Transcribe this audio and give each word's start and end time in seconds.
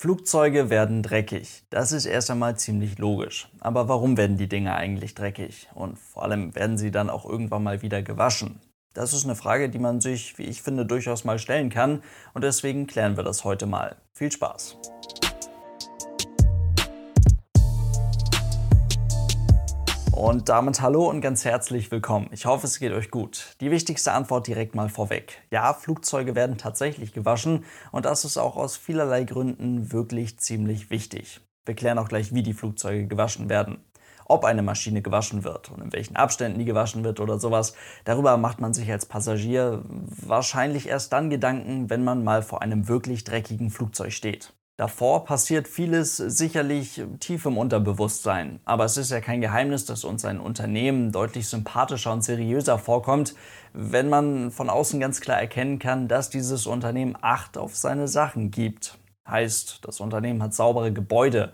Flugzeuge 0.00 0.70
werden 0.70 1.02
dreckig. 1.02 1.62
Das 1.68 1.92
ist 1.92 2.06
erst 2.06 2.30
einmal 2.30 2.56
ziemlich 2.56 2.96
logisch. 2.96 3.50
Aber 3.60 3.86
warum 3.86 4.16
werden 4.16 4.38
die 4.38 4.48
Dinge 4.48 4.74
eigentlich 4.74 5.14
dreckig? 5.14 5.68
Und 5.74 5.98
vor 5.98 6.22
allem 6.22 6.54
werden 6.54 6.78
sie 6.78 6.90
dann 6.90 7.10
auch 7.10 7.26
irgendwann 7.26 7.62
mal 7.62 7.82
wieder 7.82 8.00
gewaschen? 8.00 8.62
Das 8.94 9.12
ist 9.12 9.24
eine 9.24 9.36
Frage, 9.36 9.68
die 9.68 9.78
man 9.78 10.00
sich, 10.00 10.38
wie 10.38 10.44
ich 10.44 10.62
finde, 10.62 10.86
durchaus 10.86 11.24
mal 11.24 11.38
stellen 11.38 11.68
kann. 11.68 12.02
Und 12.32 12.44
deswegen 12.44 12.86
klären 12.86 13.18
wir 13.18 13.24
das 13.24 13.44
heute 13.44 13.66
mal. 13.66 13.96
Viel 14.14 14.32
Spaß! 14.32 14.78
Und 20.20 20.50
damit 20.50 20.82
hallo 20.82 21.08
und 21.08 21.22
ganz 21.22 21.46
herzlich 21.46 21.90
willkommen. 21.90 22.28
Ich 22.30 22.44
hoffe, 22.44 22.66
es 22.66 22.78
geht 22.78 22.92
euch 22.92 23.10
gut. 23.10 23.56
Die 23.62 23.70
wichtigste 23.70 24.12
Antwort 24.12 24.46
direkt 24.46 24.74
mal 24.74 24.90
vorweg. 24.90 25.40
Ja, 25.50 25.72
Flugzeuge 25.72 26.34
werden 26.34 26.58
tatsächlich 26.58 27.14
gewaschen 27.14 27.64
und 27.90 28.04
das 28.04 28.26
ist 28.26 28.36
auch 28.36 28.58
aus 28.58 28.76
vielerlei 28.76 29.24
Gründen 29.24 29.92
wirklich 29.92 30.38
ziemlich 30.38 30.90
wichtig. 30.90 31.40
Wir 31.64 31.74
klären 31.74 31.96
auch 31.96 32.08
gleich, 32.08 32.34
wie 32.34 32.42
die 32.42 32.52
Flugzeuge 32.52 33.06
gewaschen 33.06 33.48
werden. 33.48 33.82
Ob 34.26 34.44
eine 34.44 34.60
Maschine 34.60 35.00
gewaschen 35.00 35.42
wird 35.42 35.70
und 35.70 35.80
in 35.80 35.92
welchen 35.94 36.16
Abständen 36.16 36.58
die 36.58 36.66
gewaschen 36.66 37.02
wird 37.02 37.18
oder 37.18 37.38
sowas, 37.38 37.72
darüber 38.04 38.36
macht 38.36 38.60
man 38.60 38.74
sich 38.74 38.92
als 38.92 39.06
Passagier 39.06 39.82
wahrscheinlich 39.88 40.86
erst 40.86 41.14
dann 41.14 41.30
Gedanken, 41.30 41.88
wenn 41.88 42.04
man 42.04 42.24
mal 42.24 42.42
vor 42.42 42.60
einem 42.60 42.88
wirklich 42.88 43.24
dreckigen 43.24 43.70
Flugzeug 43.70 44.12
steht. 44.12 44.52
Davor 44.80 45.26
passiert 45.26 45.68
vieles 45.68 46.16
sicherlich 46.16 47.02
tief 47.20 47.44
im 47.44 47.58
Unterbewusstsein. 47.58 48.60
Aber 48.64 48.86
es 48.86 48.96
ist 48.96 49.10
ja 49.10 49.20
kein 49.20 49.42
Geheimnis, 49.42 49.84
dass 49.84 50.04
uns 50.04 50.24
ein 50.24 50.40
Unternehmen 50.40 51.12
deutlich 51.12 51.48
sympathischer 51.48 52.14
und 52.14 52.24
seriöser 52.24 52.78
vorkommt, 52.78 53.34
wenn 53.74 54.08
man 54.08 54.50
von 54.50 54.70
außen 54.70 54.98
ganz 54.98 55.20
klar 55.20 55.38
erkennen 55.38 55.78
kann, 55.80 56.08
dass 56.08 56.30
dieses 56.30 56.66
Unternehmen 56.66 57.14
Acht 57.20 57.58
auf 57.58 57.76
seine 57.76 58.08
Sachen 58.08 58.50
gibt. 58.50 58.96
Heißt, 59.28 59.80
das 59.82 60.00
Unternehmen 60.00 60.42
hat 60.42 60.54
saubere 60.54 60.94
Gebäude, 60.94 61.52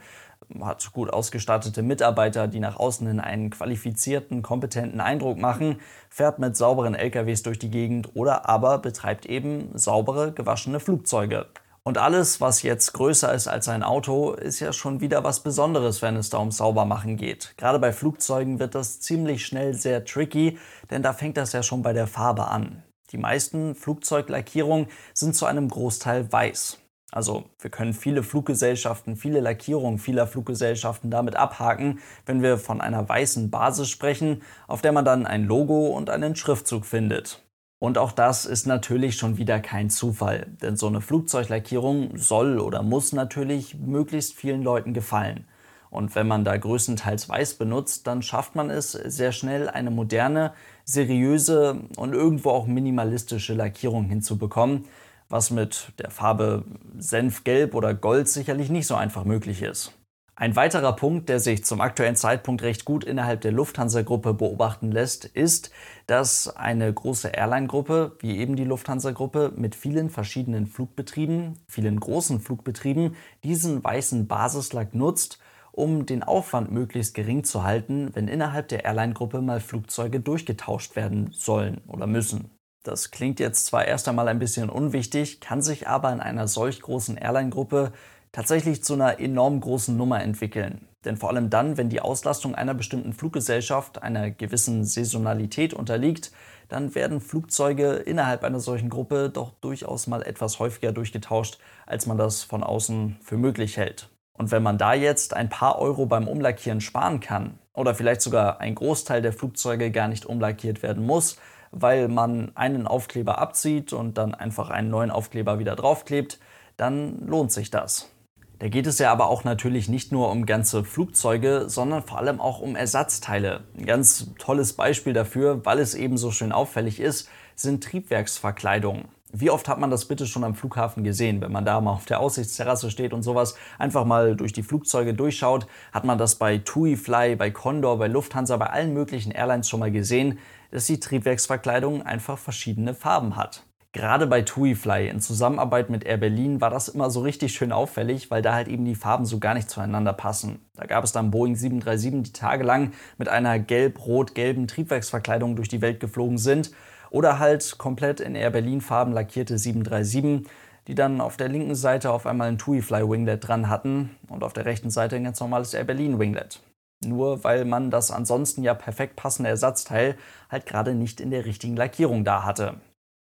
hat 0.61 0.93
gut 0.93 1.13
ausgestattete 1.13 1.83
Mitarbeiter, 1.83 2.47
die 2.47 2.61
nach 2.61 2.77
außen 2.77 3.09
hin 3.09 3.19
einen 3.19 3.51
qualifizierten, 3.51 4.43
kompetenten 4.43 5.01
Eindruck 5.01 5.37
machen, 5.37 5.81
fährt 6.11 6.39
mit 6.39 6.57
sauberen 6.57 6.95
LKWs 6.95 7.43
durch 7.43 7.59
die 7.59 7.73
Gegend 7.73 8.11
oder 8.15 8.49
aber 8.49 8.79
betreibt 8.79 9.27
eben 9.27 9.77
saubere, 9.77 10.31
gewaschene 10.31 10.79
Flugzeuge. 10.79 11.47
Und 11.87 11.99
alles, 11.99 12.41
was 12.41 12.63
jetzt 12.63 12.95
größer 12.95 13.33
ist 13.33 13.47
als 13.47 13.69
ein 13.69 13.85
Auto, 13.85 14.33
ist 14.33 14.59
ja 14.59 14.73
schon 14.73 15.01
wieder 15.01 15.23
was 15.23 15.39
Besonderes, 15.39 16.03
wenn 16.03 16.17
es 16.17 16.31
da 16.31 16.39
um 16.39 16.51
Saubermachen 16.51 17.17
geht. 17.17 17.55
Gerade 17.59 17.79
bei 17.79 17.93
Flugzeugen 17.93 18.59
wird 18.59 18.75
das 18.75 18.99
ziemlich 18.99 19.47
schnell 19.47 19.73
sehr 19.73 20.05
tricky, 20.05 20.59
denn 20.91 21.05
da 21.05 21.13
fängt 21.13 21.37
das 21.37 21.53
ja 21.53 21.63
schon 21.63 21.83
bei 21.83 21.93
der 21.93 22.09
Farbe 22.09 22.49
an. 22.49 22.83
Die 23.13 23.19
meisten 23.19 23.77
Flugzeuglackierungen 23.77 24.89
sind 25.15 25.37
zu 25.37 25.47
einem 25.47 25.69
Großteil 25.69 26.33
weiß. 26.33 26.79
Also 27.13 27.45
wir 27.61 27.71
können 27.71 27.95
viele 27.95 28.25
Fluggesellschaften, 28.25 29.15
viele 29.15 29.39
Lackierungen 29.39 30.01
vieler 30.01 30.27
Fluggesellschaften 30.27 31.13
damit 31.13 31.37
abhaken, 31.37 32.01
wenn 32.25 32.43
wir 32.43 32.59
von 32.59 32.81
einer 32.81 33.09
weißen 33.09 33.49
Basis 33.53 33.91
sprechen, 33.91 34.43
auf 34.67 34.83
der 34.83 34.91
man 34.91 35.05
dann 35.05 35.25
ein 35.25 35.45
Logo 35.45 35.87
und 35.97 36.11
einen 36.11 36.35
Schriftzug 36.35 36.85
findet. 36.85 37.46
Und 37.79 37.99
auch 37.99 38.13
das 38.13 38.47
ist 38.47 38.67
natürlich 38.67 39.17
schon 39.17 39.37
wieder 39.37 39.61
kein 39.61 39.91
Zufall, 39.91 40.47
denn 40.63 40.77
so 40.77 40.87
eine 40.87 41.03
Flugzeuglackierung 41.03 42.17
soll 42.17 42.59
oder 42.59 42.83
muss 42.83 43.13
natürlich 43.13 43.75
möglichst 43.79 44.35
vielen 44.35 44.63
Leuten 44.63 44.95
gefallen. 44.95 45.47
Und 45.91 46.15
wenn 46.15 46.27
man 46.27 46.45
da 46.45 46.57
größtenteils 46.57 47.29
weiß 47.29 47.55
benutzt, 47.55 48.07
dann 48.07 48.23
schafft 48.23 48.55
man 48.55 48.71
es 48.71 48.93
sehr 48.93 49.33
schnell, 49.33 49.69
eine 49.69 49.91
moderne, 49.91 50.53
seriöse 50.85 51.81
und 51.97 52.13
irgendwo 52.13 52.51
auch 52.51 52.67
minimalistische 52.67 53.55
Lackierung 53.55 54.05
hinzubekommen, 54.05 54.87
was 55.29 55.51
mit 55.51 55.93
der 55.99 56.11
Farbe 56.11 56.65
Senfgelb 56.99 57.75
oder 57.75 57.95
Gold 57.95 58.29
sicherlich 58.29 58.71
nicht 58.71 58.87
so 58.87 58.95
einfach 58.95 59.25
möglich 59.25 59.63
ist. 59.63 59.93
Ein 60.39 60.55
weiterer 60.55 60.95
Punkt, 60.95 61.31
der 61.31 61.41
sich 61.41 61.65
zum 61.65 61.81
aktuellen 61.81 62.15
Zeitpunkt 62.15 62.63
recht 62.63 62.85
gut 62.85 63.05
innerhalb 63.05 63.41
der 63.41 63.53
Lufthansa-Gruppe 63.53 64.35
beobachten 64.35 64.93
lässt, 64.93 65.25
ist, 65.25 65.71
dass 66.07 66.55
eine 66.55 66.93
große 66.93 67.29
Airline-Gruppe, 67.29 68.17
wie 68.19 68.37
eben 68.37 68.55
die 68.55 68.65
Lufthansa-Gruppe, 68.65 69.55
mit 69.57 69.75
vielen 69.75 70.11
verschiedenen 70.11 70.67
Flugbetrieben, 70.67 71.55
vielen 71.69 71.99
großen 71.99 72.41
Flugbetrieben, 72.41 73.17
diesen 73.45 73.83
weißen 73.83 74.29
Basislack 74.29 74.95
nutzt, 74.95 75.39
um 75.73 76.05
den 76.05 76.23
Aufwand 76.23 76.71
möglichst 76.71 77.15
gering 77.15 77.43
zu 77.43 77.65
halten, 77.65 78.11
wenn 78.13 78.29
innerhalb 78.29 78.69
der 78.69 78.85
Airline-Gruppe 78.85 79.41
mal 79.41 79.61
Flugzeuge 79.61 80.21
durchgetauscht 80.21 80.97
werden 80.97 81.31
sollen 81.33 81.81
oder 81.87 82.07
müssen. 82.07 82.51
Das 82.83 83.11
klingt 83.11 83.41
jetzt 83.41 83.67
zwar 83.67 83.87
erst 83.87 84.07
einmal 84.07 84.29
ein 84.29 84.39
bisschen 84.39 84.69
unwichtig, 84.69 85.41
kann 85.41 85.63
sich 85.63 85.89
aber 85.89 86.13
in 86.13 86.21
einer 86.21 86.47
solch 86.47 86.83
großen 86.83 87.17
Airline-Gruppe 87.17 87.93
tatsächlich 88.37 88.85
zu 88.85 88.93
einer 88.93 89.19
enorm 89.19 89.63
großen 89.63 89.97
Nummer 89.97 90.23
entwickeln. 90.23 90.87
Denn 91.07 91.17
vor 91.17 91.31
allem 91.31 91.49
dann, 91.49 91.79
wenn 91.79 91.89
die 91.89 92.03
Auslastung 92.03 92.55
einer 92.55 92.75
bestimmten 92.75 93.15
Fluggesellschaft 93.15 94.03
einer 94.03 94.31
gewissen 94.31 94.85
Saisonalität 94.85 95.73
unterliegt, 95.73 96.33
dann 96.69 96.95
werden 96.95 97.23
Flugzeuge 97.23 97.93
innerhalb 97.93 98.45
einer 98.45 98.61
solchen 98.61 98.91
Gruppe 98.91 99.31
doch 99.31 99.53
durchaus 99.63 100.07
mal 100.07 100.23
etwas 100.23 100.59
häufiger 100.59 100.93
durchgetauscht, 100.93 101.59
als 101.87 102.05
man 102.05 102.19
das 102.19 102.43
von 102.43 102.63
außen 102.63 103.17
für 103.23 103.39
möglich 103.39 103.79
hält. 103.79 104.11
Und 104.35 104.51
wenn 104.51 104.63
man 104.63 104.77
da 104.77 104.93
jetzt 104.93 105.33
ein 105.33 105.49
paar 105.49 105.79
Euro 105.79 106.05
beim 106.05 106.29
Umlackieren 106.29 106.83
sparen 106.83 107.21
kann 107.21 107.59
oder 107.73 107.95
vielleicht 107.95 108.21
sogar 108.21 108.61
ein 108.61 108.75
Großteil 108.75 109.23
der 109.23 109.33
Flugzeuge 109.33 109.91
gar 109.91 110.09
nicht 110.09 110.27
umlackiert 110.27 110.83
werden 110.83 111.07
muss, 111.07 111.39
weil 111.71 112.09
man 112.09 112.53
einen 112.55 112.87
Aufkleber 112.87 113.39
abzieht 113.39 113.95
und 113.95 114.19
dann 114.19 114.35
einfach 114.35 114.69
einen 114.69 114.91
neuen 114.91 115.11
Aufkleber 115.11 115.59
wieder 115.59 115.75
draufklebt, 115.75 116.39
dann 116.77 117.27
lohnt 117.27 117.51
sich 117.51 117.71
das. 117.71 118.11
Da 118.59 118.69
geht 118.69 118.87
es 118.87 118.99
ja 118.99 119.13
aber 119.13 119.29
auch 119.29 119.45
natürlich 119.45 119.91
nicht 119.91 120.13
nur 120.13 120.31
um 120.31 120.47
ganze 120.47 120.83
Flugzeuge, 120.83 121.65
sondern 121.69 122.03
vor 122.03 122.17
allem 122.17 122.41
auch 122.41 122.61
um 122.61 122.75
Ersatzteile. 122.75 123.65
Ein 123.77 123.85
ganz 123.85 124.33
tolles 124.39 124.73
Beispiel 124.73 125.13
dafür, 125.13 125.67
weil 125.67 125.79
es 125.79 125.95
eben 125.95 126.17
so 126.17 126.31
schön 126.31 126.53
auffällig 126.53 126.99
ist, 126.99 127.29
sind 127.55 127.85
Triebwerksverkleidungen. 127.85 129.09
Wie 129.31 129.51
oft 129.51 129.69
hat 129.69 129.79
man 129.79 129.91
das 129.91 130.07
bitte 130.07 130.27
schon 130.27 130.43
am 130.43 130.55
Flughafen 130.55 131.05
gesehen, 131.05 131.43
wenn 131.43 131.53
man 131.53 131.67
da 131.67 131.79
mal 131.83 131.91
auf 131.93 132.07
der 132.07 132.21
Aussichtsterrasse 132.21 132.91
steht 132.91 133.13
und 133.13 133.23
sowas, 133.23 133.57
einfach 133.79 134.07
mal 134.07 134.35
durch 134.37 134.55
die 134.55 134.63
Flugzeuge 134.63 135.13
durchschaut, 135.13 135.67
hat 135.93 136.05
man 136.05 136.17
das 136.17 136.37
bei 136.37 136.57
TUI 136.57 136.97
Fly, 136.97 137.37
bei 137.37 137.51
Condor, 137.51 137.99
bei 137.99 138.09
Lufthansa, 138.09 138.57
bei 138.57 138.71
allen 138.71 138.95
möglichen 138.95 139.33
Airlines 139.33 139.69
schon 139.69 139.81
mal 139.81 139.93
gesehen, 139.93 140.39
dass 140.71 140.87
die 140.87 140.99
Triebwerksverkleidung 140.99 142.01
einfach 142.03 142.39
verschiedene 142.39 142.95
Farben 142.95 143.37
hat. 143.37 143.66
Gerade 143.97 144.27
bei 144.27 144.43
TuiFly 144.43 145.09
in 145.09 145.21
Zusammenarbeit 145.21 145.89
mit 145.89 146.05
Air 146.05 146.19
Berlin 146.19 146.61
war 146.61 146.69
das 146.69 146.89
immer 146.89 147.09
so 147.09 147.21
richtig 147.21 147.55
schön 147.55 147.73
auffällig, 147.73 148.31
weil 148.31 148.43
da 148.43 148.53
halt 148.53 148.69
eben 148.69 148.85
die 148.85 148.95
Farben 148.95 149.25
so 149.25 149.39
gar 149.39 149.55
nicht 149.55 149.71
zueinander 149.71 150.13
passen. 150.13 150.59
Da 150.75 150.85
gab 150.85 151.03
es 151.03 151.13
dann 151.13 151.31
Boeing 151.31 151.57
737, 151.57 152.25
die 152.25 152.39
tagelang 152.39 152.93
mit 153.17 153.31
einer 153.31 153.59
gelb-rot-gelben 153.59 154.69
Triebwerksverkleidung 154.69 155.57
durch 155.57 155.69
die 155.69 155.81
Welt 155.81 155.99
geflogen 155.99 156.37
sind 156.37 156.73
oder 157.09 157.39
halt 157.39 157.79
komplett 157.79 158.21
in 158.21 158.35
Air 158.35 158.51
Berlin 158.51 158.83
Farben 158.83 159.15
lackierte 159.15 159.57
737, 159.57 160.47
die 160.89 160.95
dann 160.95 161.23
auf 161.23 161.39
der 161.39 161.49
linken 161.49 161.75
Seite 161.75 162.11
auf 162.11 162.27
einmal 162.27 162.49
ein 162.49 162.59
TuiFly 162.59 163.09
Winglet 163.09 163.49
dran 163.49 163.71
hatten 163.71 164.15
und 164.29 164.45
auf 164.45 164.53
der 164.53 164.67
rechten 164.67 164.91
Seite 164.91 165.17
ein 165.17 165.25
ganz 165.25 165.41
normales 165.41 165.73
Air 165.73 165.85
Berlin 165.85 166.19
Winglet. 166.19 166.61
Nur 167.03 167.45
weil 167.45 167.65
man 167.65 167.91
das 167.91 168.11
ansonsten 168.11 168.63
ja 168.63 168.75
perfekt 168.75 169.17
passende 169.17 169.49
Ersatzteil 169.49 170.19
halt 170.51 170.67
gerade 170.67 170.95
nicht 170.95 171.19
in 171.19 171.31
der 171.31 171.47
richtigen 171.47 171.77
Lackierung 171.77 172.25
da 172.25 172.45
hatte. 172.45 172.75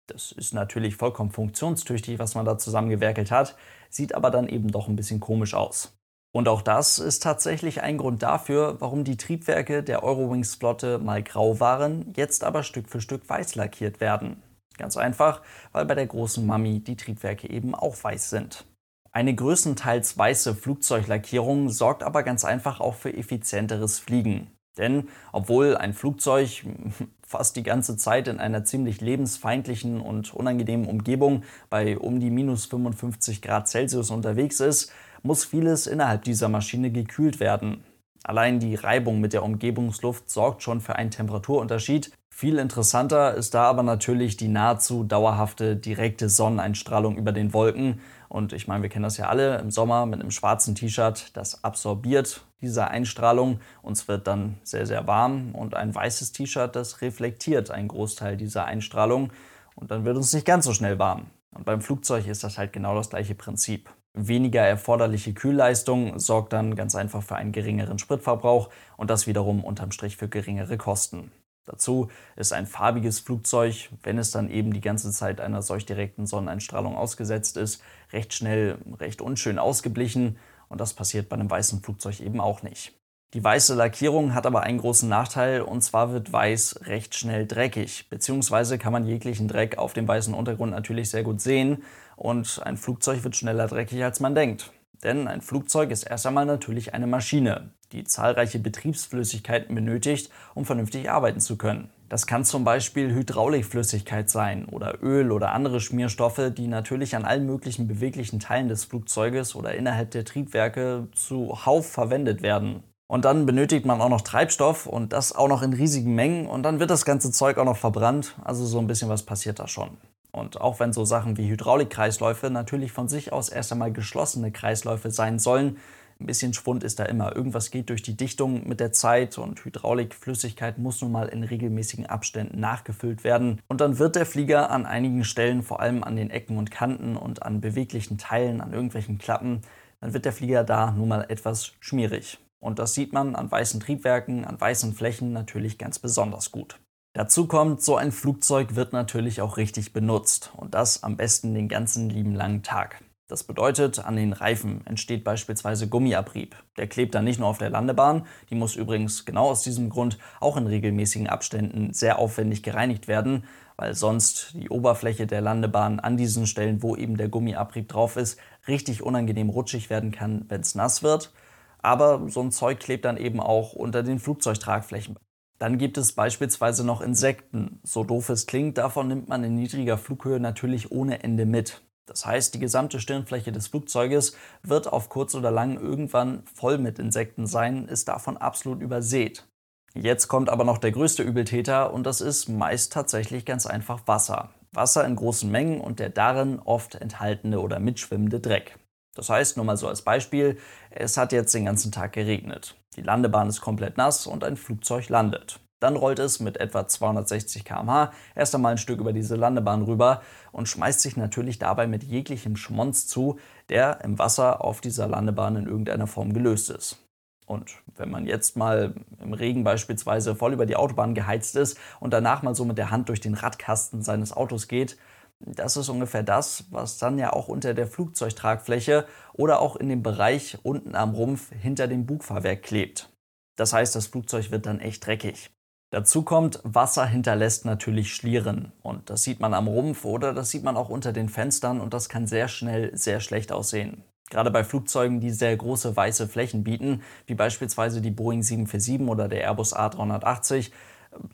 Das 0.06 0.32
ist 0.32 0.54
natürlich 0.54 0.96
vollkommen 0.96 1.30
funktionstüchtig, 1.30 2.18
was 2.18 2.34
man 2.34 2.44
da 2.44 2.58
zusammengewerkelt 2.58 3.30
hat, 3.30 3.56
sieht 3.90 4.14
aber 4.14 4.30
dann 4.30 4.48
eben 4.48 4.70
doch 4.70 4.88
ein 4.88 4.96
bisschen 4.96 5.20
komisch 5.20 5.54
aus. 5.54 5.96
Und 6.32 6.48
auch 6.48 6.62
das 6.62 6.98
ist 6.98 7.22
tatsächlich 7.22 7.82
ein 7.82 7.96
Grund 7.96 8.22
dafür, 8.22 8.76
warum 8.80 9.04
die 9.04 9.16
Triebwerke 9.16 9.82
der 9.82 10.02
Eurowings-Flotte 10.02 10.98
mal 10.98 11.22
grau 11.22 11.60
waren, 11.60 12.12
jetzt 12.14 12.44
aber 12.44 12.62
Stück 12.62 12.88
für 12.88 13.00
Stück 13.00 13.28
weiß 13.28 13.54
lackiert 13.54 14.00
werden. 14.00 14.42
Ganz 14.76 14.96
einfach, 14.96 15.40
weil 15.72 15.86
bei 15.86 15.94
der 15.94 16.06
großen 16.06 16.46
Mami 16.46 16.80
die 16.80 16.96
Triebwerke 16.96 17.48
eben 17.48 17.74
auch 17.74 17.96
weiß 18.02 18.30
sind. 18.30 18.66
Eine 19.12 19.34
größtenteils 19.34 20.18
weiße 20.18 20.54
Flugzeuglackierung 20.54 21.70
sorgt 21.70 22.02
aber 22.02 22.22
ganz 22.22 22.44
einfach 22.44 22.80
auch 22.80 22.94
für 22.94 23.14
effizienteres 23.14 23.98
Fliegen. 23.98 24.50
Denn 24.78 25.08
obwohl 25.32 25.76
ein 25.76 25.94
Flugzeug 25.94 26.64
fast 27.26 27.56
die 27.56 27.62
ganze 27.62 27.96
Zeit 27.96 28.28
in 28.28 28.38
einer 28.38 28.64
ziemlich 28.64 29.00
lebensfeindlichen 29.00 30.00
und 30.00 30.32
unangenehmen 30.34 30.86
Umgebung 30.86 31.42
bei 31.70 31.98
um 31.98 32.20
die 32.20 32.30
minus 32.30 32.66
55 32.66 33.42
Grad 33.42 33.68
Celsius 33.68 34.10
unterwegs 34.10 34.60
ist, 34.60 34.92
muss 35.22 35.44
vieles 35.44 35.86
innerhalb 35.86 36.22
dieser 36.22 36.48
Maschine 36.48 36.90
gekühlt 36.90 37.40
werden. 37.40 37.82
Allein 38.22 38.58
die 38.58 38.74
Reibung 38.74 39.20
mit 39.20 39.32
der 39.32 39.44
Umgebungsluft 39.44 40.30
sorgt 40.30 40.62
schon 40.62 40.80
für 40.80 40.96
einen 40.96 41.10
Temperaturunterschied. 41.10 42.10
Viel 42.28 42.58
interessanter 42.58 43.34
ist 43.34 43.54
da 43.54 43.62
aber 43.62 43.82
natürlich 43.82 44.36
die 44.36 44.48
nahezu 44.48 45.04
dauerhafte 45.04 45.76
direkte 45.76 46.28
Sonneneinstrahlung 46.28 47.16
über 47.16 47.32
den 47.32 47.52
Wolken, 47.54 48.00
und 48.28 48.52
ich 48.52 48.66
meine, 48.66 48.82
wir 48.82 48.90
kennen 48.90 49.04
das 49.04 49.16
ja 49.16 49.28
alle 49.28 49.58
im 49.58 49.70
Sommer 49.70 50.06
mit 50.06 50.20
einem 50.20 50.30
schwarzen 50.30 50.74
T-Shirt, 50.74 51.36
das 51.36 51.62
absorbiert 51.64 52.42
diese 52.60 52.88
Einstrahlung. 52.88 53.60
Uns 53.82 54.08
wird 54.08 54.26
dann 54.26 54.58
sehr, 54.62 54.86
sehr 54.86 55.06
warm. 55.06 55.54
Und 55.54 55.74
ein 55.74 55.94
weißes 55.94 56.32
T-Shirt, 56.32 56.74
das 56.74 57.00
reflektiert 57.02 57.70
einen 57.70 57.88
Großteil 57.88 58.36
dieser 58.36 58.64
Einstrahlung. 58.64 59.32
Und 59.74 59.90
dann 59.90 60.04
wird 60.04 60.16
uns 60.16 60.32
nicht 60.32 60.46
ganz 60.46 60.64
so 60.64 60.72
schnell 60.72 60.98
warm. 60.98 61.26
Und 61.54 61.64
beim 61.64 61.80
Flugzeug 61.80 62.26
ist 62.26 62.44
das 62.44 62.58
halt 62.58 62.72
genau 62.72 62.94
das 62.94 63.10
gleiche 63.10 63.34
Prinzip. 63.34 63.90
Weniger 64.14 64.62
erforderliche 64.62 65.34
Kühlleistung 65.34 66.18
sorgt 66.18 66.54
dann 66.54 66.74
ganz 66.74 66.94
einfach 66.94 67.22
für 67.22 67.36
einen 67.36 67.52
geringeren 67.52 67.98
Spritverbrauch 67.98 68.70
und 68.96 69.10
das 69.10 69.26
wiederum 69.26 69.62
unterm 69.62 69.92
Strich 69.92 70.16
für 70.16 70.28
geringere 70.28 70.78
Kosten. 70.78 71.32
Dazu 71.66 72.08
ist 72.36 72.52
ein 72.52 72.66
farbiges 72.66 73.18
Flugzeug, 73.18 73.90
wenn 74.02 74.18
es 74.18 74.30
dann 74.30 74.48
eben 74.48 74.72
die 74.72 74.80
ganze 74.80 75.10
Zeit 75.10 75.40
einer 75.40 75.62
solch 75.62 75.84
direkten 75.84 76.26
Sonneneinstrahlung 76.26 76.96
ausgesetzt 76.96 77.56
ist, 77.56 77.82
recht 78.12 78.32
schnell, 78.32 78.78
recht 78.98 79.20
unschön 79.20 79.58
ausgeblichen 79.58 80.38
und 80.68 80.80
das 80.80 80.94
passiert 80.94 81.28
bei 81.28 81.34
einem 81.34 81.50
weißen 81.50 81.82
Flugzeug 81.82 82.20
eben 82.20 82.40
auch 82.40 82.62
nicht. 82.62 82.94
Die 83.34 83.42
weiße 83.42 83.74
Lackierung 83.74 84.34
hat 84.34 84.46
aber 84.46 84.62
einen 84.62 84.78
großen 84.78 85.08
Nachteil 85.08 85.60
und 85.60 85.82
zwar 85.82 86.12
wird 86.12 86.32
weiß 86.32 86.86
recht 86.86 87.16
schnell 87.16 87.46
dreckig, 87.46 88.08
beziehungsweise 88.08 88.78
kann 88.78 88.92
man 88.92 89.04
jeglichen 89.04 89.48
Dreck 89.48 89.76
auf 89.78 89.92
dem 89.92 90.06
weißen 90.06 90.32
Untergrund 90.32 90.70
natürlich 90.70 91.10
sehr 91.10 91.24
gut 91.24 91.40
sehen 91.40 91.82
und 92.14 92.62
ein 92.64 92.76
Flugzeug 92.76 93.24
wird 93.24 93.34
schneller 93.34 93.66
dreckig 93.66 94.04
als 94.04 94.20
man 94.20 94.36
denkt. 94.36 94.72
Denn 95.02 95.28
ein 95.28 95.40
Flugzeug 95.40 95.90
ist 95.90 96.04
erst 96.04 96.26
einmal 96.26 96.46
natürlich 96.46 96.94
eine 96.94 97.06
Maschine, 97.06 97.70
die 97.92 98.04
zahlreiche 98.04 98.58
Betriebsflüssigkeiten 98.58 99.74
benötigt, 99.74 100.30
um 100.54 100.64
vernünftig 100.64 101.10
arbeiten 101.10 101.40
zu 101.40 101.56
können. 101.56 101.90
Das 102.08 102.26
kann 102.26 102.44
zum 102.44 102.64
Beispiel 102.64 103.12
Hydraulikflüssigkeit 103.12 104.30
sein 104.30 104.66
oder 104.66 105.02
Öl 105.02 105.32
oder 105.32 105.52
andere 105.52 105.80
Schmierstoffe, 105.80 106.52
die 106.56 106.68
natürlich 106.68 107.16
an 107.16 107.24
allen 107.24 107.46
möglichen 107.46 107.88
beweglichen 107.88 108.38
Teilen 108.38 108.68
des 108.68 108.84
Flugzeuges 108.84 109.56
oder 109.56 109.74
innerhalb 109.74 110.12
der 110.12 110.24
Triebwerke 110.24 111.08
zuhauf 111.12 111.90
verwendet 111.90 112.42
werden. 112.42 112.84
Und 113.08 113.24
dann 113.24 113.46
benötigt 113.46 113.86
man 113.86 114.00
auch 114.00 114.08
noch 114.08 114.22
Treibstoff 114.22 114.86
und 114.86 115.12
das 115.12 115.34
auch 115.34 115.48
noch 115.48 115.62
in 115.62 115.72
riesigen 115.72 116.14
Mengen 116.14 116.46
und 116.46 116.62
dann 116.64 116.80
wird 116.80 116.90
das 116.90 117.04
ganze 117.04 117.30
Zeug 117.30 117.58
auch 117.58 117.64
noch 117.64 117.76
verbrannt. 117.76 118.36
Also 118.44 118.66
so 118.66 118.78
ein 118.78 118.86
bisschen 118.88 119.08
was 119.08 119.24
passiert 119.24 119.58
da 119.58 119.68
schon. 119.68 119.96
Und 120.36 120.60
auch 120.60 120.80
wenn 120.80 120.92
so 120.92 121.06
Sachen 121.06 121.38
wie 121.38 121.48
Hydraulikkreisläufe 121.48 122.50
natürlich 122.50 122.92
von 122.92 123.08
sich 123.08 123.32
aus 123.32 123.48
erst 123.48 123.72
einmal 123.72 123.90
geschlossene 123.90 124.52
Kreisläufe 124.52 125.10
sein 125.10 125.38
sollen, 125.38 125.78
ein 126.20 126.26
bisschen 126.26 126.52
Schwund 126.52 126.84
ist 126.84 126.98
da 126.98 127.04
immer. 127.04 127.34
Irgendwas 127.34 127.70
geht 127.70 127.88
durch 127.88 128.02
die 128.02 128.16
Dichtung 128.16 128.68
mit 128.68 128.80
der 128.80 128.92
Zeit 128.92 129.38
und 129.38 129.64
Hydraulikflüssigkeit 129.64 130.76
muss 130.78 131.00
nun 131.00 131.12
mal 131.12 131.28
in 131.28 131.42
regelmäßigen 131.42 132.06
Abständen 132.06 132.60
nachgefüllt 132.60 133.24
werden. 133.24 133.60
Und 133.68 133.80
dann 133.80 133.98
wird 133.98 134.16
der 134.16 134.26
Flieger 134.26 134.70
an 134.70 134.84
einigen 134.84 135.24
Stellen, 135.24 135.62
vor 135.62 135.80
allem 135.80 136.04
an 136.04 136.16
den 136.16 136.30
Ecken 136.30 136.58
und 136.58 136.70
Kanten 136.70 137.16
und 137.16 137.42
an 137.42 137.60
beweglichen 137.62 138.18
Teilen, 138.18 138.60
an 138.60 138.72
irgendwelchen 138.72 139.18
Klappen, 139.18 139.62
dann 140.00 140.12
wird 140.12 140.26
der 140.26 140.32
Flieger 140.32 140.64
da 140.64 140.90
nun 140.90 141.08
mal 141.08 141.26
etwas 141.28 141.72
schmierig. 141.80 142.38
Und 142.60 142.78
das 142.78 142.94
sieht 142.94 143.12
man 143.12 143.36
an 143.36 143.50
weißen 143.50 143.80
Triebwerken, 143.80 144.44
an 144.44 144.60
weißen 144.60 144.94
Flächen 144.94 145.32
natürlich 145.32 145.78
ganz 145.78 145.98
besonders 145.98 146.50
gut. 146.52 146.78
Dazu 147.16 147.46
kommt, 147.46 147.82
so 147.82 147.96
ein 147.96 148.12
Flugzeug 148.12 148.74
wird 148.74 148.92
natürlich 148.92 149.40
auch 149.40 149.56
richtig 149.56 149.94
benutzt 149.94 150.52
und 150.54 150.74
das 150.74 151.02
am 151.02 151.16
besten 151.16 151.54
den 151.54 151.66
ganzen 151.66 152.10
lieben 152.10 152.34
langen 152.34 152.62
Tag. 152.62 153.02
Das 153.26 153.42
bedeutet, 153.42 154.00
an 154.00 154.16
den 154.16 154.34
Reifen 154.34 154.86
entsteht 154.86 155.24
beispielsweise 155.24 155.88
Gummiabrieb. 155.88 156.56
Der 156.76 156.86
klebt 156.88 157.14
dann 157.14 157.24
nicht 157.24 157.40
nur 157.40 157.48
auf 157.48 157.56
der 157.56 157.70
Landebahn, 157.70 158.26
die 158.50 158.54
muss 158.54 158.76
übrigens 158.76 159.24
genau 159.24 159.48
aus 159.48 159.62
diesem 159.62 159.88
Grund 159.88 160.18
auch 160.40 160.58
in 160.58 160.66
regelmäßigen 160.66 161.26
Abständen 161.26 161.94
sehr 161.94 162.18
aufwendig 162.18 162.62
gereinigt 162.62 163.08
werden, 163.08 163.44
weil 163.76 163.94
sonst 163.94 164.52
die 164.52 164.68
Oberfläche 164.68 165.26
der 165.26 165.40
Landebahn 165.40 166.00
an 166.00 166.18
diesen 166.18 166.46
Stellen, 166.46 166.82
wo 166.82 166.96
eben 166.96 167.16
der 167.16 167.30
Gummiabrieb 167.30 167.88
drauf 167.88 168.16
ist, 168.16 168.38
richtig 168.68 169.02
unangenehm 169.02 169.48
rutschig 169.48 169.88
werden 169.88 170.12
kann, 170.12 170.44
wenn 170.48 170.60
es 170.60 170.74
nass 170.74 171.02
wird. 171.02 171.32
Aber 171.78 172.28
so 172.28 172.42
ein 172.42 172.52
Zeug 172.52 172.78
klebt 172.78 173.06
dann 173.06 173.16
eben 173.16 173.40
auch 173.40 173.72
unter 173.72 174.02
den 174.02 174.18
Flugzeugtragflächen. 174.18 175.16
Dann 175.58 175.78
gibt 175.78 175.96
es 175.96 176.12
beispielsweise 176.12 176.84
noch 176.84 177.00
Insekten. 177.00 177.80
So 177.82 178.04
doof 178.04 178.28
es 178.28 178.46
klingt, 178.46 178.78
davon 178.78 179.08
nimmt 179.08 179.28
man 179.28 179.42
in 179.42 179.54
niedriger 179.54 179.96
Flughöhe 179.96 180.40
natürlich 180.40 180.92
ohne 180.92 181.22
Ende 181.22 181.46
mit. 181.46 181.82
Das 182.06 182.24
heißt, 182.24 182.54
die 182.54 182.60
gesamte 182.60 183.00
Stirnfläche 183.00 183.52
des 183.52 183.66
Flugzeuges 183.68 184.36
wird 184.62 184.92
auf 184.92 185.08
kurz 185.08 185.34
oder 185.34 185.50
lang 185.50 185.76
irgendwann 185.76 186.44
voll 186.54 186.78
mit 186.78 186.98
Insekten 186.98 187.46
sein, 187.46 187.88
ist 187.88 188.08
davon 188.08 188.36
absolut 188.36 188.80
übersät. 188.80 189.48
Jetzt 189.94 190.28
kommt 190.28 190.50
aber 190.50 190.64
noch 190.64 190.78
der 190.78 190.92
größte 190.92 191.22
Übeltäter 191.22 191.92
und 191.92 192.04
das 192.04 192.20
ist 192.20 192.48
meist 192.48 192.92
tatsächlich 192.92 193.44
ganz 193.44 193.66
einfach 193.66 194.06
Wasser. 194.06 194.50
Wasser 194.72 195.04
in 195.06 195.16
großen 195.16 195.50
Mengen 195.50 195.80
und 195.80 195.98
der 195.98 196.10
darin 196.10 196.60
oft 196.60 196.96
enthaltene 196.96 197.60
oder 197.60 197.80
mitschwimmende 197.80 198.38
Dreck. 198.38 198.78
Das 199.16 199.30
heißt, 199.30 199.56
nur 199.56 199.66
mal 199.66 199.76
so 199.76 199.88
als 199.88 200.02
Beispiel, 200.02 200.58
es 200.90 201.16
hat 201.16 201.32
jetzt 201.32 201.54
den 201.54 201.64
ganzen 201.64 201.90
Tag 201.90 202.12
geregnet. 202.12 202.76
Die 202.96 203.02
Landebahn 203.02 203.48
ist 203.48 203.60
komplett 203.60 203.96
nass 203.96 204.26
und 204.26 204.44
ein 204.44 204.56
Flugzeug 204.56 205.08
landet. 205.08 205.58
Dann 205.80 205.96
rollt 205.96 206.18
es 206.18 206.40
mit 206.40 206.56
etwa 206.58 206.88
260 206.88 207.64
km/h 207.64 208.12
erst 208.34 208.54
einmal 208.54 208.72
ein 208.72 208.78
Stück 208.78 209.00
über 209.00 209.12
diese 209.12 209.36
Landebahn 209.36 209.82
rüber 209.82 210.22
und 210.52 210.68
schmeißt 210.68 211.00
sich 211.00 211.16
natürlich 211.16 211.58
dabei 211.58 211.86
mit 211.86 212.02
jeglichem 212.02 212.56
Schmonz 212.56 213.06
zu, 213.06 213.38
der 213.68 214.00
im 214.02 214.18
Wasser 214.18 214.64
auf 214.64 214.80
dieser 214.80 215.06
Landebahn 215.06 215.56
in 215.56 215.66
irgendeiner 215.66 216.06
Form 216.06 216.32
gelöst 216.32 216.70
ist. 216.70 216.98
Und 217.46 217.76
wenn 217.96 218.10
man 218.10 218.26
jetzt 218.26 218.56
mal 218.56 218.94
im 219.20 219.32
Regen 219.32 219.62
beispielsweise 219.62 220.34
voll 220.34 220.52
über 220.52 220.66
die 220.66 220.76
Autobahn 220.76 221.14
geheizt 221.14 221.54
ist 221.56 221.78
und 222.00 222.12
danach 222.12 222.42
mal 222.42 222.56
so 222.56 222.64
mit 222.64 222.76
der 222.76 222.90
Hand 222.90 223.08
durch 223.08 223.20
den 223.20 223.34
Radkasten 223.34 224.02
seines 224.02 224.32
Autos 224.32 224.66
geht, 224.66 224.96
das 225.40 225.76
ist 225.76 225.88
ungefähr 225.88 226.22
das, 226.22 226.64
was 226.70 226.98
dann 226.98 227.18
ja 227.18 227.32
auch 227.32 227.48
unter 227.48 227.74
der 227.74 227.86
Flugzeugtragfläche 227.86 229.06
oder 229.32 229.60
auch 229.60 229.76
in 229.76 229.88
dem 229.88 230.02
Bereich 230.02 230.58
unten 230.62 230.94
am 230.94 231.14
Rumpf 231.14 231.52
hinter 231.52 231.88
dem 231.88 232.06
Bugfahrwerk 232.06 232.62
klebt. 232.62 233.10
Das 233.56 233.72
heißt, 233.72 233.94
das 233.94 234.06
Flugzeug 234.06 234.50
wird 234.50 234.66
dann 234.66 234.80
echt 234.80 235.06
dreckig. 235.06 235.50
Dazu 235.90 236.22
kommt, 236.22 236.60
Wasser 236.64 237.06
hinterlässt 237.06 237.64
natürlich 237.64 238.12
Schlieren. 238.12 238.72
Und 238.82 239.08
das 239.08 239.22
sieht 239.22 239.40
man 239.40 239.54
am 239.54 239.68
Rumpf 239.68 240.04
oder 240.04 240.34
das 240.34 240.50
sieht 240.50 240.64
man 240.64 240.76
auch 240.76 240.88
unter 240.88 241.12
den 241.12 241.28
Fenstern 241.28 241.80
und 241.80 241.94
das 241.94 242.08
kann 242.08 242.26
sehr 242.26 242.48
schnell 242.48 242.96
sehr 242.96 243.20
schlecht 243.20 243.52
aussehen. 243.52 244.02
Gerade 244.28 244.50
bei 244.50 244.64
Flugzeugen, 244.64 245.20
die 245.20 245.30
sehr 245.30 245.56
große 245.56 245.96
weiße 245.96 246.26
Flächen 246.26 246.64
bieten, 246.64 247.02
wie 247.26 247.34
beispielsweise 247.36 248.00
die 248.00 248.10
Boeing 248.10 248.42
747 248.42 249.08
oder 249.08 249.28
der 249.28 249.42
Airbus 249.42 249.76
A380, 249.76 250.72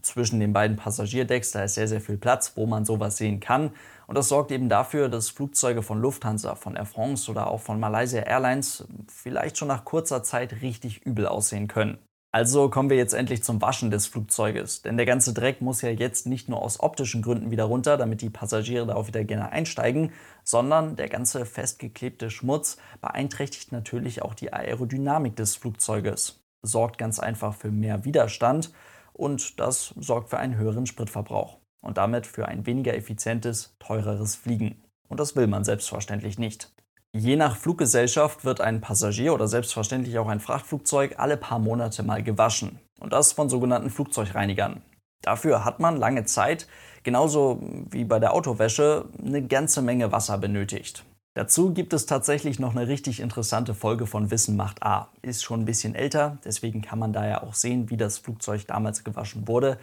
zwischen 0.03 0.41
den 0.41 0.53
beiden 0.53 0.77
Passagierdecks, 0.77 1.53
da 1.53 1.65
ist 1.65 1.75
sehr, 1.75 1.89
sehr 1.89 2.01
viel 2.01 2.17
Platz, 2.17 2.53
wo 2.57 2.67
man 2.67 2.85
sowas 2.85 3.17
sehen 3.17 3.41
kann. 3.41 3.71
Und 4.07 4.17
das 4.17 4.29
sorgt 4.29 4.51
eben 4.51 4.69
dafür, 4.69 5.09
dass 5.09 5.31
Flugzeuge 5.31 5.83
von 5.83 6.01
Lufthansa, 6.01 6.55
von 6.55 6.77
Air 6.77 6.87
France 6.87 7.31
oder 7.31 7.47
auch 7.47 7.61
von 7.61 7.81
Malaysia 7.81 8.21
Airlines 8.21 8.85
vielleicht 9.09 9.59
schon 9.59 9.69
nach 9.69 9.85
kurzer 9.85 10.23
Zeit 10.23 10.61
richtig 10.61 11.07
übel 11.07 11.27
aussehen 11.27 11.69
können. 11.69 11.99
Also 12.35 12.71
kommen 12.71 12.89
wir 12.89 12.97
jetzt 12.97 13.13
endlich 13.13 13.45
zum 13.45 13.61
Waschen 13.61 13.91
des 13.91 14.07
Flugzeuges, 14.07 14.81
denn 14.81 14.97
der 14.97 15.05
ganze 15.05 15.35
Dreck 15.35 15.61
muss 15.61 15.83
ja 15.83 15.91
jetzt 15.91 16.27
nicht 16.27 16.49
nur 16.49 16.63
aus 16.63 16.81
optischen 16.81 17.21
Gründen 17.21 17.51
wieder 17.51 17.65
runter, 17.65 17.99
damit 17.99 18.23
die 18.23 18.31
Passagiere 18.31 18.87
da 18.87 18.95
auch 18.95 19.07
wieder 19.07 19.23
gerne 19.23 19.53
einsteigen, 19.53 20.13
sondern 20.43 20.97
der 20.97 21.11
ganze 21.11 21.45
festgeklebte 21.45 22.31
Schmutz 22.31 22.79
beeinträchtigt 23.03 23.71
natürlich 23.71 24.23
auch 24.23 24.33
die 24.33 24.51
Aerodynamik 24.51 25.37
des 25.37 25.57
Flugzeuges, 25.57 26.41
sorgt 26.63 26.97
ganz 26.97 27.21
einfach 27.21 27.55
für 27.55 27.71
mehr 27.71 28.07
Widerstand 28.07 28.73
und 29.13 29.61
das 29.61 29.95
sorgt 29.99 30.31
für 30.31 30.39
einen 30.39 30.57
höheren 30.57 30.87
Spritverbrauch 30.87 31.59
und 31.83 31.99
damit 31.99 32.27
für 32.27 32.49
ein 32.49 32.67
weniger 32.67 32.95
effizientes, 32.95 33.75
teureres 33.79 34.37
Fliegen. 34.37 34.83
Und 35.09 35.21
das 35.21 35.37
will 35.37 35.47
man 35.47 35.65
selbstverständlich 35.65 36.39
nicht. 36.39 36.73
Je 37.15 37.37
nach 37.37 37.57
Fluggesellschaft 37.57 38.47
wird 38.47 38.63
ein 38.63 38.81
Passagier 38.81 39.35
oder 39.35 39.47
selbstverständlich 39.47 40.19
auch 40.19 40.29
ein 40.29 40.41
Frachtflugzeug 40.41 41.17
alle 41.19 41.37
paar 41.37 41.59
Monate 41.59 42.03
mal 42.03 42.23
gewaschen. 42.23 42.79
Und 43.01 43.13
das 43.13 43.33
von 43.33 43.51
sogenannten 43.51 43.91
Flugzeugreinigern. 43.91 44.81
Dafür 45.23 45.65
hat 45.65 45.79
man 45.79 45.97
lange 45.97 46.25
Zeit, 46.25 46.67
genauso 47.03 47.61
wie 47.91 48.05
bei 48.05 48.19
der 48.19 48.33
Autowäsche, 48.33 49.05
eine 49.23 49.47
ganze 49.47 49.83
Menge 49.83 50.11
Wasser 50.11 50.39
benötigt. 50.39 51.05
Dazu 51.35 51.73
gibt 51.73 51.95
es 51.95 52.05
tatsächlich 52.05 52.59
noch 52.59 52.77
eine 52.77 52.89
richtig 52.89 53.19
interessante 53.19 53.75
Folge 53.75 54.07
von 54.07 54.31
Wissen 54.31 54.55
macht 54.55 54.83
A. 54.83 55.09
Ist 55.23 55.43
schon 55.43 55.63
ein 55.63 55.65
bisschen 55.65 55.95
älter, 55.95 56.37
deswegen 56.45 56.83
kann 56.83 56.99
man 56.99 57.15
da 57.15 57.27
ja 57.27 57.43
auch 57.43 57.55
sehen, 57.55 57.89
wie 57.89 57.97
das 57.97 58.19
Flugzeug 58.19 58.67
damals 58.67 59.03
gewaschen 59.03 59.49
wurde. 59.49 59.79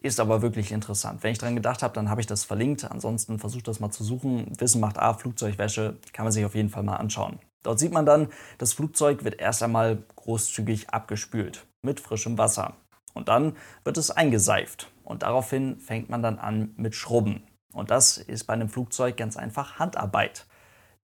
Ist 0.00 0.20
aber 0.20 0.42
wirklich 0.42 0.70
interessant. 0.70 1.24
Wenn 1.24 1.32
ich 1.32 1.38
dran 1.38 1.56
gedacht 1.56 1.82
habe, 1.82 1.94
dann 1.94 2.08
habe 2.08 2.20
ich 2.20 2.28
das 2.28 2.44
verlinkt. 2.44 2.84
Ansonsten 2.84 3.40
versucht 3.40 3.66
das 3.66 3.80
mal 3.80 3.90
zu 3.90 4.04
suchen. 4.04 4.52
Wissen 4.58 4.80
macht 4.80 4.98
A, 4.98 5.14
Flugzeugwäsche, 5.14 5.96
kann 6.12 6.24
man 6.24 6.32
sich 6.32 6.44
auf 6.44 6.54
jeden 6.54 6.70
Fall 6.70 6.84
mal 6.84 6.96
anschauen. 6.96 7.40
Dort 7.64 7.80
sieht 7.80 7.92
man 7.92 8.06
dann, 8.06 8.28
das 8.58 8.72
Flugzeug 8.72 9.24
wird 9.24 9.40
erst 9.40 9.62
einmal 9.62 10.04
großzügig 10.16 10.90
abgespült 10.90 11.66
mit 11.82 11.98
frischem 11.98 12.38
Wasser. 12.38 12.74
Und 13.12 13.28
dann 13.28 13.56
wird 13.82 13.96
es 13.96 14.12
eingeseift. 14.12 14.88
Und 15.02 15.22
daraufhin 15.22 15.78
fängt 15.78 16.10
man 16.10 16.22
dann 16.22 16.38
an 16.38 16.72
mit 16.76 16.94
Schrubben. 16.94 17.42
Und 17.72 17.90
das 17.90 18.18
ist 18.18 18.44
bei 18.44 18.54
einem 18.54 18.68
Flugzeug 18.68 19.16
ganz 19.16 19.36
einfach 19.36 19.78
Handarbeit. 19.78 20.46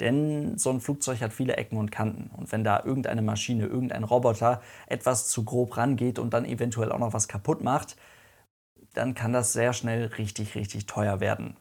Denn 0.00 0.59
so 0.59 0.71
ein 0.71 0.81
Flugzeug 0.81 1.21
hat 1.21 1.33
viele 1.33 1.57
Ecken 1.57 1.76
und 1.76 1.90
Kanten. 1.90 2.31
Und 2.37 2.52
wenn 2.52 2.64
da 2.64 2.83
irgendeine 2.85 3.23
Maschine, 3.23 3.67
irgendein 3.67 4.05
Roboter 4.05 4.62
etwas 4.87 5.28
zu 5.28 5.45
grob 5.45 5.76
rangeht 5.76 6.19
und 6.19 6.33
dann 6.35 6.45
eventuell 6.45 6.93
auch 6.93 6.99
noch 6.99 7.12
was 7.12 7.28
kaputt 7.28 7.62
macht, 7.62 7.97
dann 8.95 9.14
kann 9.14 9.33
das 9.33 9.52
sehr 9.52 9.73
schnell 9.73 10.07
richtig, 10.07 10.55
richtig 10.55 10.87
teuer 10.87 11.21
werden. 11.21 11.57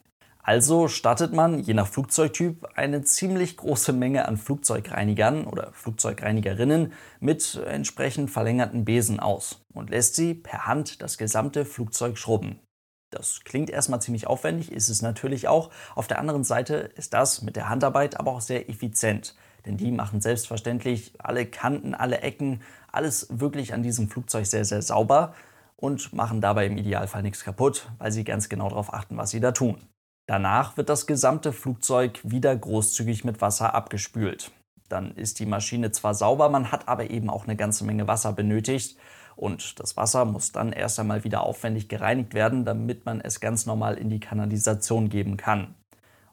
Also 0.48 0.88
stattet 0.88 1.34
man, 1.34 1.60
je 1.60 1.74
nach 1.74 1.88
Flugzeugtyp, 1.88 2.70
eine 2.76 3.02
ziemlich 3.02 3.58
große 3.58 3.92
Menge 3.92 4.26
an 4.30 4.38
Flugzeugreinigern 4.38 5.46
oder 5.46 5.74
Flugzeugreinigerinnen 5.74 6.94
mit 7.20 7.62
entsprechend 7.68 8.32
verlängerten 8.32 8.86
Besen 8.86 9.20
aus 9.20 9.66
und 9.74 9.90
lässt 9.90 10.16
sie 10.16 10.36
per 10.36 10.66
Hand 10.66 11.02
das 11.02 11.18
gesamte 11.18 11.66
Flugzeug 11.66 12.18
schrubben. 12.18 12.62
Das 13.10 13.42
klingt 13.46 13.70
erstmal 13.70 14.02
ziemlich 14.02 14.28
aufwendig, 14.28 14.72
ist 14.72 14.90
es 14.90 15.02
natürlich 15.02 15.48
auch. 15.48 15.72
Auf 15.96 16.08
der 16.08 16.20
anderen 16.20 16.44
Seite 16.44 16.76
ist 16.76 17.14
das 17.14 17.42
mit 17.42 17.56
der 17.56 17.70
Handarbeit 17.70 18.20
aber 18.20 18.32
auch 18.32 18.42
sehr 18.42 18.70
effizient. 18.70 19.36
Denn 19.66 19.78
die 19.78 19.92
machen 19.92 20.22
selbstverständlich 20.22 21.14
alle 21.20 21.46
Kanten, 21.46 21.94
alle 21.94 22.20
Ecken, 22.20 22.62
alles 22.92 23.28
wirklich 23.30 23.74
an 23.74 23.84
diesem 23.84 24.10
Flugzeug 24.10 24.46
sehr, 24.46 24.66
sehr 24.66 24.82
sauber 24.82 25.34
und 25.76 26.14
machen 26.14 26.42
dabei 26.42 26.66
im 26.66 26.78
Idealfall 26.78 27.22
nichts 27.22 27.44
kaputt, 27.44 27.90
weil 27.98 28.12
sie 28.12 28.24
ganz 28.24 28.50
genau 28.50 28.70
darauf 28.70 28.94
achten, 28.94 29.18
was 29.18 29.30
sie 29.30 29.40
da 29.40 29.52
tun. 29.52 29.78
Danach 30.26 30.76
wird 30.76 30.90
das 30.90 31.08
gesamte 31.08 31.54
Flugzeug 31.54 32.20
wieder 32.24 32.54
großzügig 32.56 33.24
mit 33.24 33.40
Wasser 33.40 33.74
abgespült. 33.74 34.52
Dann 34.90 35.16
ist 35.16 35.40
die 35.40 35.46
Maschine 35.46 35.92
zwar 35.92 36.14
sauber, 36.14 36.50
man 36.50 36.72
hat 36.72 36.88
aber 36.88 37.10
eben 37.10 37.30
auch 37.30 37.46
eine 37.46 37.56
ganze 37.56 37.86
Menge 37.86 38.08
Wasser 38.08 38.34
benötigt. 38.34 38.98
Und 39.38 39.80
das 39.80 39.96
Wasser 39.96 40.26
muss 40.26 40.52
dann 40.52 40.74
erst 40.74 41.00
einmal 41.00 41.24
wieder 41.24 41.44
aufwendig 41.44 41.88
gereinigt 41.88 42.34
werden, 42.34 42.66
damit 42.66 43.06
man 43.06 43.22
es 43.22 43.40
ganz 43.40 43.68
normal 43.68 43.96
in 43.96 44.10
die 44.10 44.20
Kanalisation 44.20 45.10
geben 45.10 45.38
kann. 45.38 45.76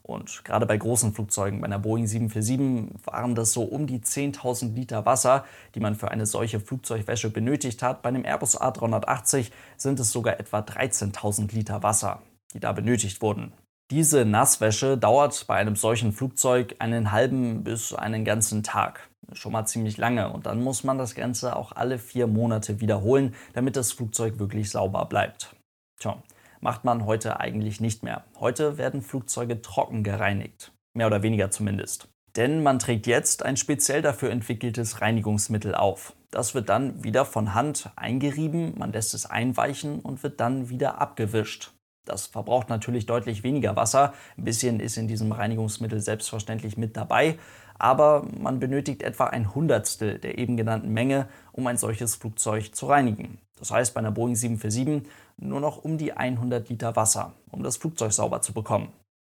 Und 0.01 0.43
gerade 0.43 0.65
bei 0.65 0.75
großen 0.75 1.13
Flugzeugen, 1.13 1.61
bei 1.61 1.65
einer 1.65 1.79
Boeing 1.79 2.07
747, 2.07 3.05
waren 3.05 3.35
das 3.35 3.53
so 3.53 3.63
um 3.63 3.85
die 3.85 3.99
10.000 3.99 4.73
Liter 4.73 5.05
Wasser, 5.05 5.45
die 5.75 5.79
man 5.79 5.95
für 5.95 6.09
eine 6.09 6.25
solche 6.25 6.59
Flugzeugwäsche 6.59 7.29
benötigt 7.29 7.83
hat. 7.83 8.01
Bei 8.01 8.09
einem 8.09 8.25
Airbus 8.25 8.59
A380 8.59 9.51
sind 9.77 9.99
es 9.99 10.11
sogar 10.11 10.39
etwa 10.39 10.59
13.000 10.59 11.53
Liter 11.53 11.83
Wasser, 11.83 12.23
die 12.53 12.59
da 12.59 12.71
benötigt 12.71 13.21
wurden. 13.21 13.53
Diese 13.91 14.25
Nasswäsche 14.25 14.97
dauert 14.97 15.45
bei 15.45 15.55
einem 15.57 15.75
solchen 15.75 16.11
Flugzeug 16.11 16.75
einen 16.79 17.11
halben 17.11 17.63
bis 17.63 17.93
einen 17.93 18.25
ganzen 18.25 18.63
Tag. 18.63 19.09
Schon 19.33 19.51
mal 19.51 19.65
ziemlich 19.65 19.97
lange. 19.97 20.31
Und 20.31 20.47
dann 20.47 20.63
muss 20.63 20.83
man 20.83 20.97
das 20.97 21.13
Ganze 21.13 21.55
auch 21.55 21.71
alle 21.71 21.99
vier 21.99 22.25
Monate 22.25 22.81
wiederholen, 22.81 23.35
damit 23.53 23.75
das 23.75 23.91
Flugzeug 23.91 24.39
wirklich 24.39 24.71
sauber 24.71 25.05
bleibt. 25.05 25.55
Tja, 25.99 26.21
macht 26.61 26.83
man 26.83 27.05
heute 27.05 27.39
eigentlich 27.39 27.79
nicht 27.79 28.01
mehr. 28.01 28.23
Heute 28.39 28.79
werden 28.79 29.03
Flugzeuge 29.03 29.61
trocken 29.61 30.03
gereinigt. 30.03 30.71
Mehr 30.95 31.05
oder 31.05 31.21
weniger 31.21 31.51
zumindest. 31.51 32.07
Denn 32.35 32.63
man 32.63 32.79
trägt 32.79 33.05
jetzt 33.05 33.45
ein 33.45 33.55
speziell 33.55 34.01
dafür 34.01 34.31
entwickeltes 34.31 34.99
Reinigungsmittel 34.99 35.75
auf. 35.75 36.15
Das 36.31 36.55
wird 36.55 36.69
dann 36.69 37.03
wieder 37.03 37.23
von 37.23 37.53
Hand 37.53 37.91
eingerieben, 37.95 38.73
man 38.77 38.91
lässt 38.91 39.13
es 39.13 39.25
einweichen 39.25 39.99
und 39.99 40.21
wird 40.23 40.39
dann 40.39 40.69
wieder 40.69 40.99
abgewischt. 40.99 41.71
Das 42.05 42.27
verbraucht 42.27 42.69
natürlich 42.69 43.07
deutlich 43.07 43.43
weniger 43.43 43.75
Wasser. 43.75 44.13
Ein 44.37 44.45
bisschen 44.45 44.79
ist 44.79 44.97
in 44.97 45.07
diesem 45.07 45.31
Reinigungsmittel 45.31 45.99
selbstverständlich 45.99 46.77
mit 46.77 46.95
dabei, 46.95 47.37
aber 47.77 48.25
man 48.39 48.59
benötigt 48.59 49.03
etwa 49.03 49.25
ein 49.25 49.53
Hundertstel 49.53 50.19
der 50.19 50.37
eben 50.37 50.55
genannten 50.55 50.93
Menge, 50.93 51.27
um 51.51 51.67
ein 51.67 51.77
solches 51.77 52.15
Flugzeug 52.15 52.75
zu 52.75 52.85
reinigen. 52.85 53.39
Das 53.57 53.71
heißt 53.71 53.93
bei 53.93 53.99
einer 53.99 54.11
Boeing 54.11 54.35
747 54.35 55.11
nur 55.37 55.59
noch 55.59 55.83
um 55.83 55.97
die 55.97 56.13
100 56.13 56.69
Liter 56.69 56.95
Wasser, 56.95 57.33
um 57.51 57.63
das 57.63 57.77
Flugzeug 57.77 58.13
sauber 58.13 58.41
zu 58.41 58.53
bekommen. 58.53 58.89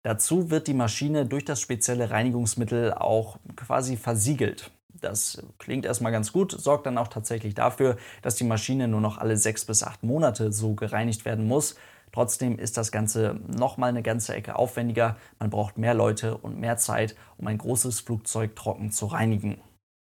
Dazu 0.04 0.50
wird 0.50 0.68
die 0.68 0.74
Maschine 0.74 1.26
durch 1.26 1.44
das 1.44 1.60
spezielle 1.60 2.10
Reinigungsmittel 2.10 2.94
auch 2.94 3.38
quasi 3.56 3.96
versiegelt. 3.96 4.70
Das 5.00 5.42
klingt 5.58 5.84
erstmal 5.84 6.12
ganz 6.12 6.32
gut, 6.32 6.52
sorgt 6.52 6.86
dann 6.86 6.98
auch 6.98 7.08
tatsächlich 7.08 7.54
dafür, 7.54 7.96
dass 8.22 8.36
die 8.36 8.44
Maschine 8.44 8.88
nur 8.88 9.00
noch 9.00 9.18
alle 9.18 9.36
sechs 9.36 9.64
bis 9.64 9.82
acht 9.82 10.02
Monate 10.02 10.52
so 10.52 10.74
gereinigt 10.74 11.24
werden 11.24 11.46
muss. 11.46 11.76
Trotzdem 12.12 12.58
ist 12.58 12.76
das 12.76 12.92
Ganze 12.92 13.40
nochmal 13.46 13.90
eine 13.90 14.02
ganze 14.02 14.34
Ecke 14.34 14.56
aufwendiger. 14.56 15.16
Man 15.38 15.50
braucht 15.50 15.78
mehr 15.78 15.94
Leute 15.94 16.36
und 16.36 16.58
mehr 16.58 16.76
Zeit, 16.76 17.16
um 17.36 17.46
ein 17.46 17.58
großes 17.58 18.00
Flugzeug 18.00 18.56
trocken 18.56 18.90
zu 18.90 19.06
reinigen. 19.06 19.60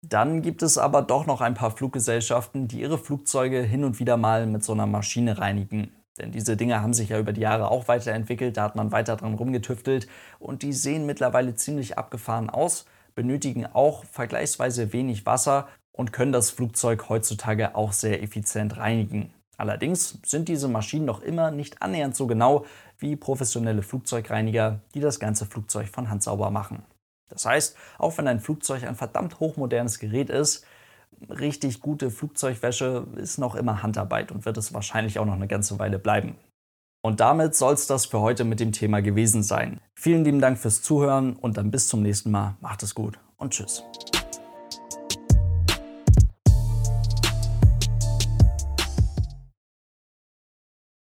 Dann 0.08 0.42
gibt 0.42 0.62
es 0.62 0.78
aber 0.78 1.02
doch 1.02 1.26
noch 1.26 1.40
ein 1.40 1.54
paar 1.54 1.70
Fluggesellschaften, 1.70 2.68
die 2.68 2.80
ihre 2.80 2.98
Flugzeuge 2.98 3.60
hin 3.62 3.84
und 3.84 3.98
wieder 3.98 4.16
mal 4.16 4.46
mit 4.46 4.62
so 4.62 4.72
einer 4.72 4.86
Maschine 4.86 5.38
reinigen. 5.38 5.90
Denn 6.18 6.32
diese 6.32 6.56
Dinge 6.56 6.80
haben 6.80 6.94
sich 6.94 7.10
ja 7.10 7.18
über 7.18 7.32
die 7.32 7.42
Jahre 7.42 7.70
auch 7.70 7.88
weiterentwickelt, 7.88 8.56
da 8.56 8.62
hat 8.62 8.76
man 8.76 8.92
weiter 8.92 9.16
dran 9.16 9.34
rumgetüftelt 9.34 10.06
und 10.38 10.62
die 10.62 10.72
sehen 10.72 11.06
mittlerweile 11.06 11.54
ziemlich 11.54 11.98
abgefahren 11.98 12.48
aus, 12.48 12.86
benötigen 13.14 13.66
auch 13.66 14.04
vergleichsweise 14.04 14.92
wenig 14.92 15.26
Wasser 15.26 15.68
und 15.92 16.12
können 16.12 16.32
das 16.32 16.50
Flugzeug 16.50 17.08
heutzutage 17.08 17.74
auch 17.74 17.92
sehr 17.92 18.22
effizient 18.22 18.76
reinigen. 18.76 19.32
Allerdings 19.56 20.18
sind 20.24 20.48
diese 20.48 20.68
Maschinen 20.68 21.06
noch 21.06 21.22
immer 21.22 21.50
nicht 21.50 21.82
annähernd 21.82 22.14
so 22.14 22.26
genau 22.26 22.66
wie 22.98 23.16
professionelle 23.16 23.82
Flugzeugreiniger, 23.82 24.80
die 24.94 25.00
das 25.00 25.20
ganze 25.20 25.46
Flugzeug 25.46 25.88
von 25.88 26.10
Hand 26.10 26.22
sauber 26.22 26.50
machen. 26.50 26.82
Das 27.28 27.44
heißt, 27.44 27.76
auch 27.98 28.16
wenn 28.18 28.28
ein 28.28 28.40
Flugzeug 28.40 28.84
ein 28.84 28.94
verdammt 28.94 29.40
hochmodernes 29.40 29.98
Gerät 29.98 30.30
ist, 30.30 30.64
richtig 31.28 31.80
gute 31.80 32.10
Flugzeugwäsche 32.10 33.06
ist 33.16 33.38
noch 33.38 33.54
immer 33.54 33.82
Handarbeit 33.82 34.30
und 34.30 34.44
wird 34.44 34.56
es 34.58 34.74
wahrscheinlich 34.74 35.18
auch 35.18 35.24
noch 35.24 35.34
eine 35.34 35.48
ganze 35.48 35.78
Weile 35.78 35.98
bleiben. 35.98 36.36
Und 37.02 37.20
damit 37.20 37.54
soll 37.54 37.74
es 37.74 37.86
das 37.86 38.06
für 38.06 38.20
heute 38.20 38.44
mit 38.44 38.58
dem 38.58 38.72
Thema 38.72 39.00
gewesen 39.00 39.42
sein. 39.42 39.80
Vielen 39.94 40.24
lieben 40.24 40.40
Dank 40.40 40.58
fürs 40.58 40.82
Zuhören 40.82 41.36
und 41.36 41.56
dann 41.56 41.70
bis 41.70 41.88
zum 41.88 42.02
nächsten 42.02 42.30
Mal. 42.30 42.56
Macht 42.60 42.82
es 42.82 42.94
gut 42.94 43.18
und 43.36 43.52
tschüss. 43.52 43.84